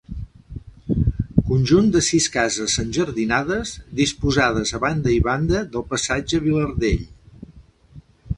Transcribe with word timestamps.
Conjunt 1.49 1.91
de 1.95 2.01
sis 2.07 2.27
cases 2.35 2.77
enjardinades, 2.85 3.75
disposades 4.01 4.73
a 4.79 4.83
banda 4.87 5.15
i 5.19 5.21
banda 5.29 5.63
del 5.77 5.87
passatge 5.93 6.43
Vilardell. 6.49 7.07